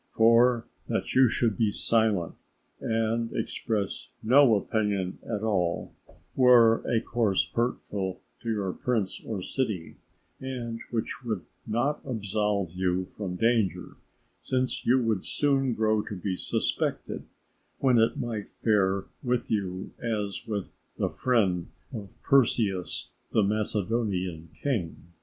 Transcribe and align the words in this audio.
For 0.09 0.65
that 0.87 1.13
you 1.13 1.29
should 1.29 1.59
be 1.59 1.69
silent 1.69 2.33
and 2.79 3.31
express 3.33 4.09
no 4.23 4.55
opinion 4.55 5.19
at 5.23 5.43
all, 5.43 5.93
were 6.35 6.81
a 6.89 6.99
course 7.01 7.51
hurtful 7.53 8.19
for 8.41 8.49
your 8.49 8.73
prince 8.73 9.21
or 9.23 9.43
city, 9.43 9.97
and 10.39 10.79
which 10.89 11.23
would 11.23 11.45
not 11.67 11.99
absolve 12.03 12.73
you 12.73 13.05
from 13.05 13.35
danger, 13.35 13.95
since 14.41 14.83
you 14.83 14.99
would 15.03 15.23
soon 15.23 15.75
grow 15.75 16.01
to 16.05 16.15
be 16.15 16.35
suspected, 16.35 17.23
when 17.77 17.99
it 17.99 18.17
might 18.17 18.49
fare 18.49 19.05
with 19.21 19.51
you 19.51 19.91
as 20.01 20.47
with 20.47 20.71
the 20.97 21.09
friend 21.09 21.67
of 21.93 22.15
Perseus 22.23 23.11
the 23.33 23.43
Macedonian 23.43 24.49
king. 24.51 25.09